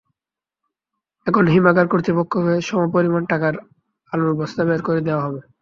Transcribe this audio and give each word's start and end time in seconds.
এখন 1.27 1.43
হিমাগার 1.47 1.87
কর্তৃপক্ষকে 1.87 2.55
সমপরিমাণ 2.61 3.23
টাকার 3.25 3.53
আলুর 4.11 4.33
বস্তা 4.39 4.61
বের 4.63 4.81
করে 4.81 5.01
দেওয়া 5.01 5.25
হবে। 5.25 5.41